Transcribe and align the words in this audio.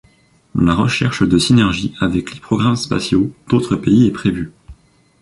La 0.55 0.73
recherche 0.73 1.21
de 1.21 1.37
synergie 1.37 1.93
avec 1.99 2.33
les 2.33 2.39
programmes 2.39 2.75
spatiaux 2.75 3.31
d'autres 3.47 3.75
pays 3.75 4.07
est 4.07 4.11
prévu. 4.11 4.51